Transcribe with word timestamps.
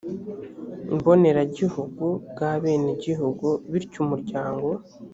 mboneragihugu 0.95 2.05
bw 2.29 2.39
abenegihugu 2.51 3.47
bityo 3.71 3.97
umuryango 4.05 4.69